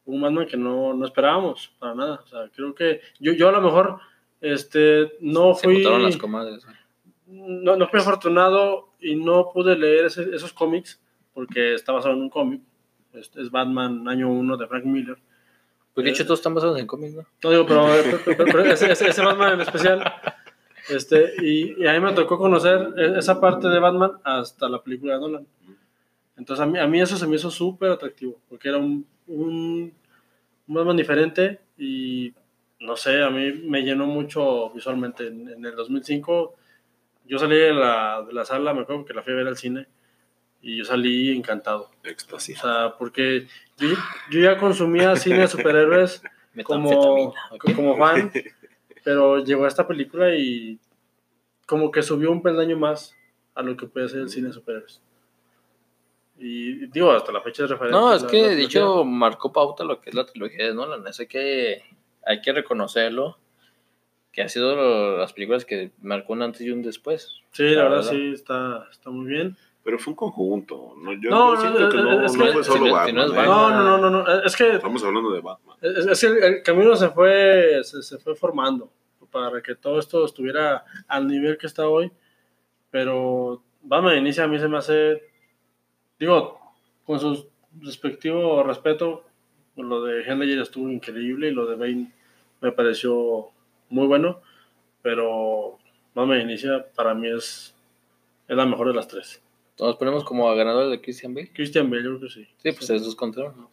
[0.06, 2.20] un Batman que no, no esperábamos para nada.
[2.24, 3.98] O sea, creo que yo, yo a lo mejor
[4.40, 6.66] este, no Se fui, juntaron las comadres.
[7.26, 11.00] no, no fui afortunado y no pude leer ese- esos cómics
[11.34, 12.60] porque está basado en un cómic.
[13.12, 15.18] Es, es Batman año 1 de Frank Miller.
[15.94, 17.26] Pues de hecho todos están basados en cómics, ¿no?
[17.42, 17.86] No digo, pero,
[18.36, 20.12] pero ese, Batman en especial.
[20.88, 25.14] Este, y, a mí me tocó conocer e- esa parte de Batman hasta la película
[25.14, 25.46] de Nolan.
[26.36, 29.92] Entonces a mí, a mí eso se me hizo súper atractivo, porque era un, un,
[30.66, 32.32] un Batman diferente y
[32.80, 35.26] no sé, a mí me llenó mucho visualmente.
[35.26, 36.54] En, en el 2005
[37.26, 39.56] yo salí de la, de la sala, me acuerdo que la fui a ver al
[39.56, 39.88] cine
[40.62, 41.90] y yo salí encantado.
[42.04, 42.58] O Éxtasis.
[42.58, 43.46] sea, porque
[43.78, 43.88] yo,
[44.30, 46.22] yo ya consumía cine de superhéroes
[46.64, 47.74] como, Metanfetamina, ¿ok?
[47.76, 48.32] como fan,
[49.04, 50.78] pero llegó a esta película y
[51.66, 53.14] como que subió un peldaño más
[53.54, 55.00] a lo que puede ser el cine de superhéroes.
[56.40, 57.98] Y digo, hasta la fecha es referente.
[57.98, 61.04] No, es la- que de hecho marcó pauta lo que es la trilogía de Nolan.
[61.06, 61.82] Eso que,
[62.24, 63.38] hay que reconocerlo.
[64.32, 67.40] Que ha sido lo- las películas que marcó un antes y un después.
[67.50, 68.10] Sí, la la verdad, verdad.
[68.12, 69.56] sí, está, está muy bien.
[69.88, 70.92] Pero fue un conjunto.
[70.98, 71.14] ¿no?
[71.14, 73.14] Yo, No, yo no, que no, es no que- fue solo si Batman.
[73.14, 73.28] no es.
[73.30, 73.46] Batman.
[73.46, 75.76] No, no, no, no, no, es que, Estamos hablando de Batman.
[75.80, 78.90] es, es que el, el camino se fue, se, se fue formando
[79.32, 82.12] para que todo esto estuviera al nivel que está hoy.
[82.90, 85.22] Pero Batman Inicia a mí se me hace,
[86.18, 86.60] digo,
[87.06, 87.48] con su
[87.80, 89.24] respectivo respeto,
[89.76, 92.12] lo de Ledger estuvo increíble y lo de Bane
[92.60, 93.46] me pareció
[93.88, 94.42] muy bueno,
[95.00, 95.78] pero
[96.14, 97.74] Batman Inicia para mí es,
[98.48, 99.42] es la mejor de las tres.
[99.78, 101.52] Nos ponemos como a ganador de Christian Bale.
[101.52, 102.46] Christian Bale, yo creo que sí.
[102.56, 103.54] Sí, pues esos contaron.
[103.56, 103.68] ¿no?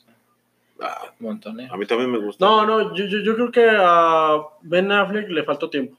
[0.81, 1.73] Ah, Montonero.
[1.73, 2.45] a mí también me gusta.
[2.45, 5.97] No, no, yo, yo, yo creo que a Ben Affleck le faltó tiempo.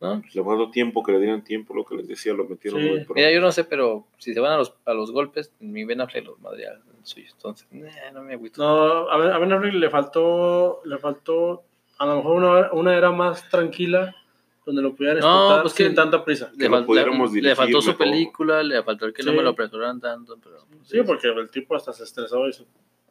[0.00, 0.20] ¿No?
[0.34, 2.86] Le faltó tiempo, que le dieran tiempo, lo que les decía, lo metieron Sí.
[2.88, 3.14] muy pronto.
[3.14, 6.00] Mira, yo no sé, pero si se van a los, a los golpes, mi Ben
[6.00, 7.30] Affleck los madrea el suyo.
[7.32, 7.68] Entonces,
[8.12, 8.60] no me agüito.
[8.60, 11.62] No, a Ben, a Ben Affleck le faltó, le faltó
[11.98, 14.16] a lo mejor una, una era más tranquila
[14.64, 16.50] donde lo pudieran No, explotar pues que- sin tanta prisa.
[16.56, 18.06] que Le, lo pudiéramos faltó su mejor.
[18.06, 20.38] película, le faltó el que no me lo apresuraran tanto.
[20.42, 22.64] Pero, pues, Sí, porque el tipo hasta se estresó y se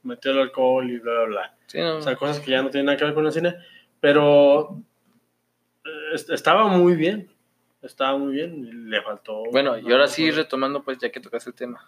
[0.03, 1.57] metió el alcohol y bla, bla, bla.
[1.67, 1.97] Sí, no.
[1.97, 3.55] O sea, cosas que ya no tienen nada que ver con el cine.
[3.99, 4.77] Pero
[5.85, 7.29] eh, est- estaba muy bien.
[7.81, 8.65] Estaba muy bien.
[8.65, 9.43] y Le faltó.
[9.51, 11.85] Bueno, y ahora sí, retomando, pues, ya que tocaste el tema.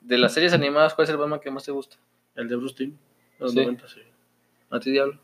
[0.00, 1.96] De las series animadas, ¿cuál es el Batman que más te gusta?
[2.34, 2.90] El de Bruce Timm.
[2.90, 2.96] de
[3.38, 3.58] Los Sí.
[3.58, 4.00] 90, sí.
[4.70, 5.18] ¿A ti, Diablo?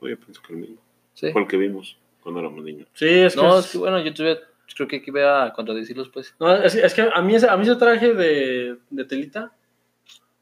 [0.00, 0.76] Yo pienso que el mismo.
[1.14, 1.30] Sí.
[1.32, 2.88] Fue el que vimos cuando éramos niños.
[2.94, 3.42] Sí, es que.
[3.42, 4.38] No, es- es que bueno, yo tuve,
[4.74, 6.34] creo que aquí voy a contradecirlos, pues.
[6.40, 9.52] No, es, es que a mí, ese, a mí ese traje de, de telita,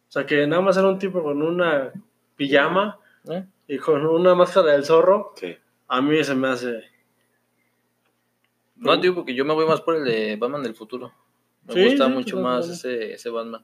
[0.08, 1.92] o sea, que nada más era un tipo con una
[2.36, 3.44] pijama ¿eh?
[3.68, 5.56] y con una máscara del zorro, Sí.
[5.88, 6.84] a mí se me hace...
[8.76, 11.12] No, digo porque yo me voy más por el de Batman del futuro.
[11.66, 13.62] Me Sí, gusta sí, mucho sí, más ese, ese Batman.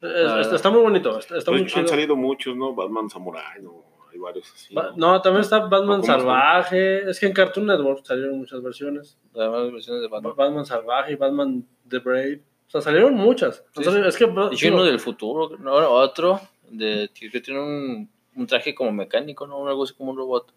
[0.00, 1.82] es- está, está muy bonito, está, está Pues muy chido.
[1.82, 2.74] han salido muchos, ¿no?
[2.74, 3.84] Batman Samurai, ¿no?
[4.14, 4.72] Hay varios así.
[4.74, 6.02] Ba- No, también está Batman.
[6.04, 9.18] Salvaje, es que en Cartoon Network salieron muchas versiones.
[9.34, 10.36] Las demás versiones de Ba- Batman.
[10.36, 12.40] Batman Salvaje y Batman The Brave.
[12.68, 13.56] O sea, salieron muchas.
[13.56, 14.26] Sí, Entonces, es que...
[14.26, 19.66] Digo, uno del futuro, no, otro, de, que tiene un, un traje como mecánico, ¿no?
[19.68, 20.52] Algo así como un robot.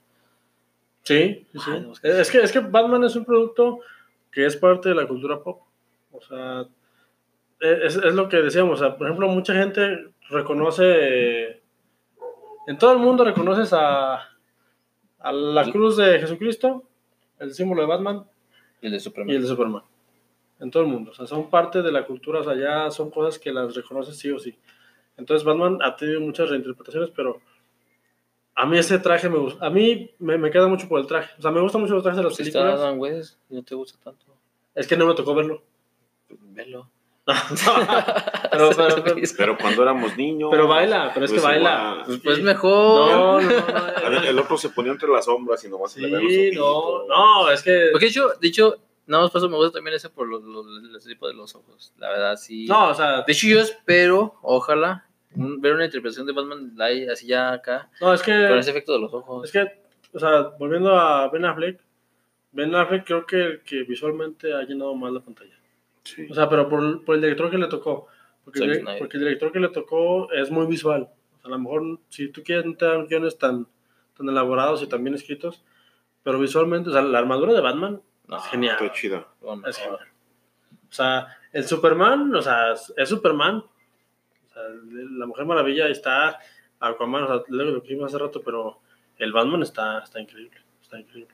[1.04, 1.72] Sí, sí, sí.
[1.74, 3.80] Ay, no, es es, que- que, es que Batman es un producto
[4.32, 5.62] que es parte de la cultura pop.
[6.12, 6.66] O sea,
[7.60, 8.80] es, es lo que decíamos.
[8.82, 11.57] O sea, por ejemplo, mucha gente reconoce.
[12.68, 14.16] En todo el mundo reconoces a,
[15.20, 16.84] a la cruz de Jesucristo,
[17.40, 18.26] el símbolo de Batman
[18.82, 19.36] Y el de y Superman.
[19.36, 19.82] el de Superman.
[20.60, 21.12] En todo el mundo.
[21.12, 22.42] O sea, son parte de la cultura.
[22.42, 24.56] O sea, ya son cosas que las reconoces sí o sí.
[25.18, 27.42] Entonces, Batman ha tenido muchas reinterpretaciones, pero.
[28.60, 29.66] A mí ese traje me gusta.
[29.66, 31.32] A mí me, me queda mucho por el traje.
[31.38, 32.82] O sea, me gustan mucho los trajes de las Si está películas.
[32.82, 34.26] Adam West y no te gusta tanto,
[34.74, 35.62] Es que no me tocó verlo.
[36.30, 36.90] velo.
[38.52, 40.50] pero, pero, pero, Pero cuando éramos niños.
[40.52, 41.90] pero baila, pero es que pues baila.
[41.92, 42.04] igual.
[42.06, 42.42] Pues, pues Sí.
[42.44, 43.12] mejor.
[43.12, 44.22] No, no.
[44.24, 47.62] El otro se ponía entre las sombras y nomás se le Sí, no, no, es
[47.64, 47.90] que.
[47.92, 50.42] Porque de hecho, de hecho, nada más por eso me gusta también ese por los,
[50.44, 51.94] los, los tipo de los ojos.
[51.98, 52.66] La verdad, sí.
[52.66, 57.12] No, o sea, De hecho, yo espero, ojalá, un- ver una interpretación de Batman live
[57.12, 59.46] así ya acá, no, es con ese efecto de los ojos.
[59.46, 59.82] Es que,
[60.14, 61.80] o sea, volviendo a Ben Affleck,
[62.54, 65.57] Ben Affleck creo que, que visualmente ha llenado más la pantalla.
[66.16, 66.28] Sí.
[66.30, 68.08] O sea, pero por, por el director que le tocó.
[68.46, 69.00] Porque, el, Zack dire- Snyder.
[69.00, 71.10] porque el director que le tocó es muy visual.
[71.36, 73.68] O sea, a lo mejor, si tú quieres, no te dan guiones tan,
[74.18, 75.64] tan elaborados y tan bien escritos.
[76.24, 78.78] Pero visualmente, o sea, la armadura de Batman No, es genial.
[78.82, 79.28] Está chida.
[79.42, 80.00] bueno, Es genial.
[80.90, 83.58] O sea, el Superman, o sea, es, Superman.
[83.58, 84.64] O sea,
[85.12, 86.40] la Mujer Maravilla está.
[86.80, 88.80] Aquaman, o sea, lo que vimos hace rato, pero
[89.18, 90.58] el Batman está, está increíble.
[90.82, 91.34] Está increíble.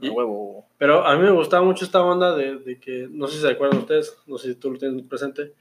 [0.00, 0.66] Huevo.
[0.78, 3.50] Pero a mí me gustaba mucho esta onda de, de que, no sé si se
[3.50, 5.54] acuerdan ustedes, no sé si tú lo tienes presente,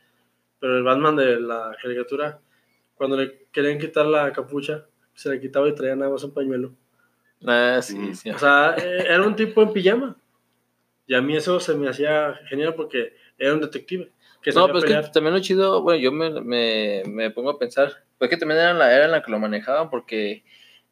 [0.59, 2.39] pero el Batman de la caricatura,
[2.95, 6.73] cuando le querían quitar la capucha, se le quitaba y traía nada más un pañuelo.
[7.45, 8.13] Ah, sí, Mm.
[8.15, 8.29] sí.
[8.29, 10.15] O sea, eh, era un tipo en pijama.
[11.05, 14.11] Y a mí eso se me hacía genial porque era un detective.
[14.41, 17.49] Que No, sabía pues es que también lo chido, bueno, yo me, me, me pongo
[17.51, 20.43] a pensar, pues que también era en la era en la que lo manejaban, porque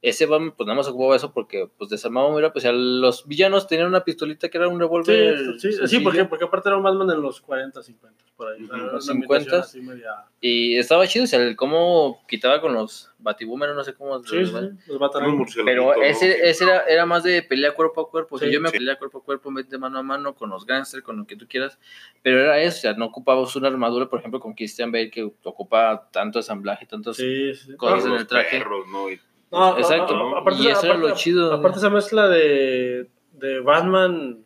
[0.10, 3.28] ese Batman, pues nada más ocupaba eso porque pues desarmaba muy rápido, pues ya los
[3.28, 5.38] villanos tenían una pistolita que era un revólver.
[5.60, 8.63] Sí, sí, sí, porque, porque aparte era un Batman en los 40, 50, por ahí.
[8.65, 9.60] Era una Los ambientación 50.
[9.60, 13.94] así media- Y estaba chido, o sea, el cómo quitaba con los batibúmeros, no sé
[13.96, 14.20] cómo.
[14.24, 15.32] Sí, sí, los Un batarán.
[15.36, 16.04] murciélago, Pero ¿no?
[16.04, 18.36] ese, ese era, era más de pelea cuerpo a cuerpo.
[18.36, 18.78] O sea, Sí, yo me sí.
[18.78, 21.26] pelea cuerpo a cuerpo, en vez de mano a mano, con los gangsters, con lo
[21.26, 21.80] que tú quieras.
[22.22, 25.24] Pero era eso, o sea, no ocupabas una armadura, por ejemplo, con Christian Bale, que
[25.44, 27.18] ocupa tanto ensamblaje, tantos.
[27.18, 27.76] Sí, sí.
[27.76, 28.60] Cosas en los el traje.
[28.60, 29.10] perros, ¿no?
[29.10, 29.20] Y-
[29.60, 31.54] No, Exacto, a- a- y eso era lo chido.
[31.54, 34.44] Aparte esa mezcla de, de Batman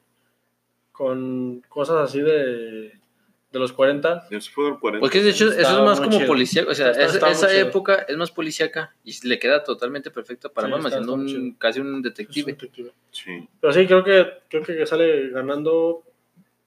[0.92, 2.92] con cosas así de,
[3.52, 4.28] de los 40.
[4.30, 5.00] Eso fue del 40.
[5.02, 6.28] Porque de hecho, eso es más como chido.
[6.28, 6.72] policíaco.
[6.72, 7.68] O sea, Está- es- está muy esa chido.
[7.68, 11.80] época es más policíaca y le queda totalmente perfecto para Sí, Batman, siendo un, casi
[11.80, 12.52] un Es un detective.
[12.52, 12.92] detective.
[13.12, 13.48] Sí.
[13.62, 16.04] Pero sí, creo que, creo que sale ganando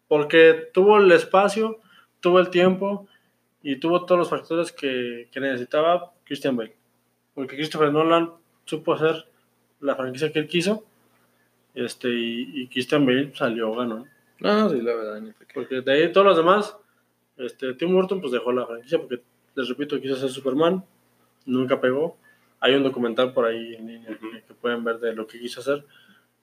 [0.08, 1.80] porque tuvo el espacio,
[2.20, 3.06] tuvo el tiempo
[3.62, 6.76] y tuvo todos los factores que, que necesitaba Christian Bale.
[7.34, 8.30] Porque Christopher Nolan
[8.64, 9.26] supo hacer
[9.80, 10.84] la franquicia que él quiso
[11.74, 14.08] este, y, y Christian Bale salió ganón.
[14.40, 15.20] No, sí, la verdad.
[15.20, 15.32] ni.
[15.54, 16.76] Porque de ahí todos los demás,
[17.36, 19.22] este, Tim Burton pues dejó la franquicia porque,
[19.54, 20.84] les repito, quiso ser Superman,
[21.46, 22.16] nunca pegó.
[22.60, 25.60] Hay un documental por ahí en línea que, que pueden ver de lo que quiso
[25.60, 25.84] hacer.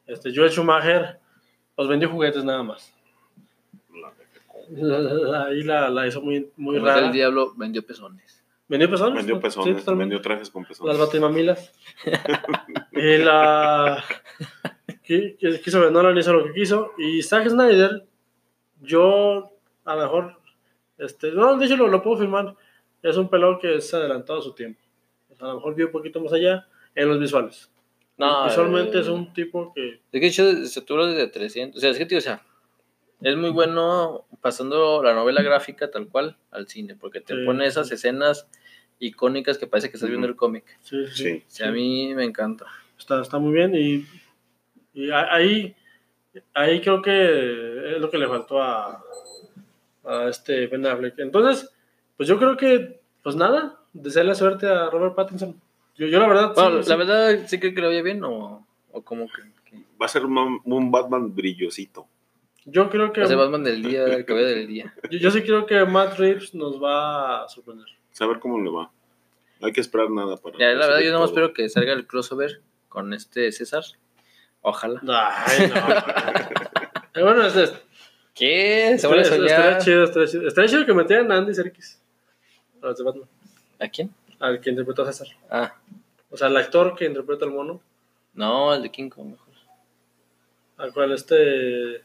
[0.07, 1.19] Este, Joel Schumacher
[1.77, 2.93] los vendió juguetes nada más.
[3.93, 4.11] La-
[4.69, 7.07] La- la- Ahí la, hizo muy, muy Como rara.
[7.07, 8.38] el diablo vendió pezones.
[8.69, 9.15] ¿Vendió pezones?
[9.15, 10.95] Vendió pezones, vendió trajes con pezones.
[10.95, 11.73] Las batimamilas.
[12.93, 14.03] y la...
[15.05, 16.93] qui- qui- Quiso ver, Nolan hizo lo que quiso.
[16.97, 18.05] Y Zack Snyder,
[18.81, 19.51] yo
[19.85, 20.39] a lo mejor...
[20.99, 22.55] Este, no, de hecho lo, lo puedo firmar.
[23.01, 24.79] Es un pelón que se ha adelantado a su tiempo.
[25.31, 27.71] O sea, a lo mejor vio un poquito más allá en los visuales.
[28.17, 30.01] No, Visualmente eh, es un tipo que...
[30.11, 31.77] Es que hecho se tuvo desde 300.
[31.77, 32.41] O sea, es que, tío, o sea,
[33.21, 37.45] es muy bueno pasando la novela gráfica tal cual al cine, porque te Sí.
[37.45, 38.47] pone esas escenas
[38.99, 40.65] icónicas que parece que estás viendo el cómic.
[40.81, 41.63] Sí, sí, Sí.
[41.63, 42.65] A mí me encanta.
[42.97, 44.05] Está, está muy bien y,
[44.93, 45.75] y ahí,
[46.53, 49.01] ahí creo que es lo que le faltó a,
[50.03, 51.17] a este Ben Affleck.
[51.19, 51.69] Entonces,
[52.17, 55.59] pues yo creo que, pues nada, desearle suerte a Robert Pattinson.
[55.95, 56.89] Yo, yo la verdad, sí, Bueno, sí.
[56.89, 60.09] la verdad, ¿sí creo que lo vaya bien o, o como que, que- Va a
[60.09, 62.07] ser un, un Batman brillosito.
[62.65, 64.93] Yo creo que, o sea, Batman del día, el cabello del día?
[65.11, 67.85] yo, yo sí creo que Matt Reeves nos va a sorprender.
[68.11, 68.91] Saber cómo le va.
[69.59, 70.57] No hay que esperar nada para.
[70.57, 73.83] Ya, la verdad, yo no espero que salga el crossover con este César.
[74.61, 74.99] Ojalá.
[75.45, 75.75] Ay, no.
[77.13, 77.73] Pero bueno, es, es,
[78.33, 78.95] ¿Qué?
[78.97, 79.59] Se vuelve a estaría, soñar.
[79.59, 80.47] estaría chido, estaría chido.
[80.47, 82.01] Estaría chido que metieran a Andy Serkis.
[82.81, 83.27] A los de Batman.
[83.79, 84.13] ¿A quién?
[84.39, 85.27] Al que interpretó a César.
[85.49, 85.75] Ah,
[86.29, 87.81] O sea, el actor que interpreta al mono.
[88.33, 89.47] no, el de King Kong mejor.
[90.77, 92.03] al cual este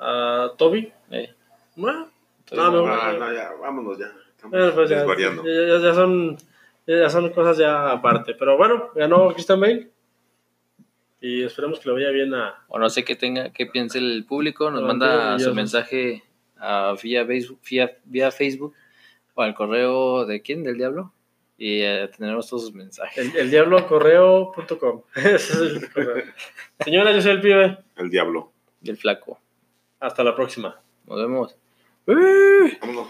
[0.00, 1.32] a Toby Eh,
[1.76, 2.08] bueno,
[2.52, 4.06] no, Ah, no, ya, vámonos ya.
[4.34, 5.44] Estamos bueno, pues ya, desvariando.
[5.44, 6.36] ya, ya- ya son
[6.86, 9.90] ya son cosas ya aparte pero bueno ganó Christian Bale
[11.20, 14.24] y esperemos que le vaya bien a o no sé qué tenga, qué piense el
[14.26, 16.22] público, nos Ah, manda su mensaje
[16.56, 18.74] a, vía, Facebook, vía, vía Facebook
[19.34, 21.12] o al correo de quién, del diablo,
[21.58, 23.18] y eh, tendremos todos sus mensajes.
[23.34, 26.24] el, el diablocorreo.com ese es el correo
[26.80, 28.52] señora yo soy el pibe El diablo.
[28.82, 29.38] Y el flaco.
[30.00, 31.56] Hasta la próxima Nos vemos.
[32.06, 33.08] Vámonos.